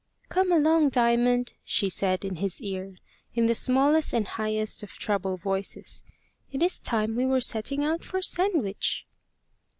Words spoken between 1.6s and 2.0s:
she